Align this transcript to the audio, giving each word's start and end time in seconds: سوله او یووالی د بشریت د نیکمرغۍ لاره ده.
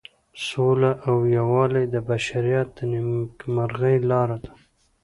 سوله 0.47 0.91
او 1.07 1.15
یووالی 1.37 1.85
د 1.93 1.95
بشریت 2.09 2.67
د 2.77 2.79
نیکمرغۍ 2.91 3.97
لاره 4.09 4.37
ده. 4.43 4.51